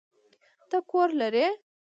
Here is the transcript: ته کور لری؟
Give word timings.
ته 0.69 0.77
کور 0.89 1.09
لری؟ 1.19 1.45